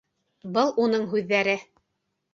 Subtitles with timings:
[0.55, 1.57] Был уның һүҙҙәре.